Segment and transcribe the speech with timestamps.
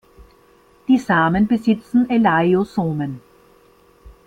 [0.87, 3.21] Die Samen besitzen Elaiosomen.